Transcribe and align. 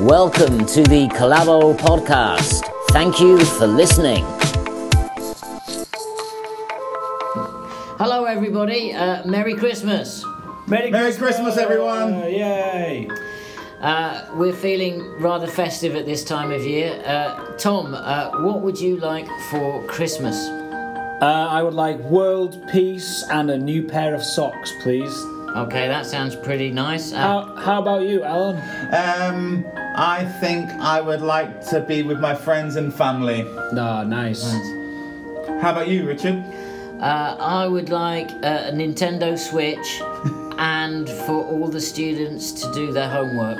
Welcome 0.00 0.64
to 0.66 0.82
the 0.82 1.08
Collabo 1.08 1.76
podcast. 1.76 2.62
Thank 2.88 3.20
you 3.20 3.38
for 3.38 3.66
listening. 3.66 4.24
Hello, 7.98 8.24
everybody. 8.24 8.94
Uh, 8.94 9.24
Merry 9.26 9.54
Christmas. 9.54 10.24
Merry, 10.66 10.90
Merry 10.90 11.12
Christmas, 11.12 11.58
everyone. 11.58 12.14
Yay! 12.20 13.08
Uh, 13.82 14.26
we're 14.34 14.54
feeling 14.54 15.02
rather 15.20 15.46
festive 15.46 15.94
at 15.94 16.06
this 16.06 16.24
time 16.24 16.50
of 16.50 16.64
year. 16.64 17.02
Uh, 17.04 17.52
Tom, 17.58 17.94
uh, 17.94 18.30
what 18.42 18.62
would 18.62 18.80
you 18.80 18.96
like 18.96 19.28
for 19.50 19.84
Christmas? 19.86 20.36
Uh, 21.20 21.46
I 21.50 21.62
would 21.62 21.74
like 21.74 21.98
world 21.98 22.66
peace 22.72 23.22
and 23.30 23.50
a 23.50 23.58
new 23.58 23.82
pair 23.82 24.14
of 24.14 24.24
socks, 24.24 24.72
please. 24.82 25.14
Okay, 25.56 25.88
that 25.88 26.06
sounds 26.06 26.34
pretty 26.36 26.70
nice. 26.70 27.12
Uh, 27.12 27.16
How, 27.18 27.56
how 27.56 27.82
about 27.82 28.02
you, 28.02 28.22
Alan? 28.22 28.56
Um, 28.94 29.64
I 30.00 30.24
think 30.24 30.70
I 30.80 30.98
would 30.98 31.20
like 31.20 31.62
to 31.66 31.80
be 31.80 32.02
with 32.02 32.20
my 32.20 32.34
friends 32.34 32.76
and 32.76 32.92
family. 32.92 33.42
No, 33.70 34.02
nice. 34.02 34.50
How 35.60 35.72
about 35.72 35.88
you, 35.88 36.06
Richard? 36.06 36.42
Uh, 36.98 37.36
I 37.38 37.66
would 37.66 37.90
like 37.90 38.30
uh, 38.30 38.70
a 38.70 38.72
Nintendo 38.72 39.38
Switch 39.38 40.00
and 40.58 41.06
for 41.06 41.44
all 41.44 41.68
the 41.68 41.82
students 41.82 42.50
to 42.62 42.72
do 42.72 42.92
their 42.92 43.10
homework. 43.10 43.58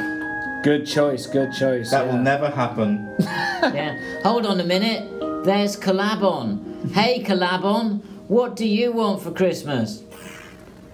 Good 0.64 0.86
choice, 0.86 1.26
good 1.26 1.52
choice. 1.52 1.90
That 1.90 2.06
yeah. 2.06 2.12
will 2.12 2.22
never 2.22 2.48
happen. 2.48 3.14
Yeah. 3.60 4.22
Hold 4.22 4.46
on 4.46 4.58
a 4.60 4.64
minute. 4.64 5.44
There's 5.44 5.76
Collabon. 5.76 6.90
Hey, 6.92 7.22
Collabon, 7.22 8.00
what 8.28 8.56
do 8.56 8.66
you 8.66 8.92
want 8.92 9.20
for 9.20 9.30
Christmas? 9.30 10.02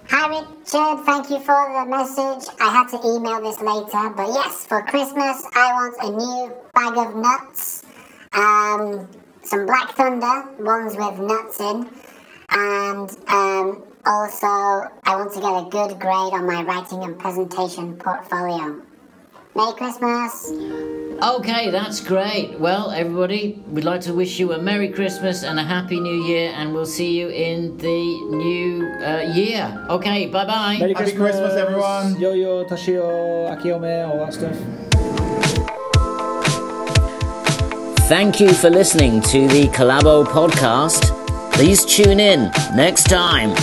Hi 0.08 0.28
Richard, 0.28 1.04
thank 1.04 1.30
you 1.30 1.40
for 1.40 1.72
the 1.72 1.84
message. 1.90 2.48
I 2.60 2.70
had 2.70 2.88
to 2.90 2.98
email 3.04 3.42
this 3.42 3.60
later, 3.60 4.08
but 4.10 4.28
yes, 4.28 4.64
for 4.64 4.80
Christmas 4.82 5.44
I 5.52 5.72
want 5.72 5.96
a 6.00 6.10
new 6.10 6.54
bag 6.74 6.96
of 6.96 7.16
nuts, 7.16 7.82
um, 8.32 9.08
some 9.42 9.66
Black 9.66 9.96
Thunder, 9.96 10.44
ones 10.60 10.96
with 10.96 11.18
nuts 11.18 11.58
in, 11.58 11.88
and 12.50 13.10
um, 13.26 13.82
also 14.04 14.46
I 14.46 15.16
want 15.16 15.32
to 15.34 15.40
get 15.40 15.66
a 15.66 15.68
good 15.70 15.98
grade 15.98 16.32
on 16.32 16.46
my 16.46 16.62
writing 16.62 17.02
and 17.02 17.18
presentation 17.18 17.96
portfolio. 17.96 18.80
Merry 19.56 19.72
Christmas! 19.72 20.52
Okay, 21.22 21.70
that's 21.70 22.00
great. 22.00 22.60
Well, 22.60 22.90
everybody, 22.90 23.62
we'd 23.68 23.84
like 23.84 24.02
to 24.02 24.12
wish 24.12 24.38
you 24.38 24.52
a 24.52 24.58
Merry 24.58 24.90
Christmas 24.90 25.44
and 25.44 25.58
a 25.58 25.62
Happy 25.62 25.98
New 25.98 26.24
Year, 26.24 26.52
and 26.54 26.74
we'll 26.74 26.84
see 26.84 27.18
you 27.18 27.28
in 27.30 27.74
the 27.78 28.20
new 28.36 28.86
uh, 29.02 29.32
year. 29.34 29.86
Okay, 29.88 30.26
bye 30.26 30.44
bye. 30.44 30.76
Merry 30.78 30.92
Happy 30.92 31.12
Christmas, 31.12 31.54
everyone. 31.54 32.20
Yo 32.20 32.34
yo, 32.34 32.66
Tashio, 32.66 33.48
Akiome, 33.50 34.06
all 34.06 34.18
that 34.26 34.34
stuff. 34.34 34.56
Thank 38.10 38.40
you 38.40 38.52
for 38.52 38.68
listening 38.68 39.22
to 39.22 39.48
the 39.48 39.68
Collabo 39.68 40.26
podcast. 40.26 41.12
Please 41.54 41.82
tune 41.86 42.20
in 42.20 42.50
next 42.74 43.04
time. 43.04 43.56